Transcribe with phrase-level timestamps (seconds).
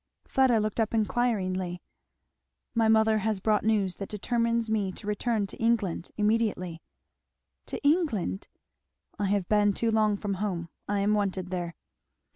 [0.27, 1.79] Fleda looked up inquiringly.
[2.73, 6.81] "My mother has brought news that determines me to return to England immediately."
[7.67, 8.47] "To England!"
[9.19, 11.75] "I have been too long from home I am wanted there."